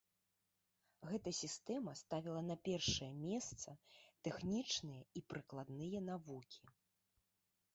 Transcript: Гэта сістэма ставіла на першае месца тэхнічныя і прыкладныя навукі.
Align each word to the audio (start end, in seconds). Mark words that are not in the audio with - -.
Гэта 1.09 1.33
сістэма 1.41 1.93
ставіла 2.03 2.41
на 2.47 2.55
першае 2.67 3.09
месца 3.27 3.75
тэхнічныя 4.29 5.01
і 5.21 5.23
прыкладныя 5.35 5.99
навукі. 6.09 6.61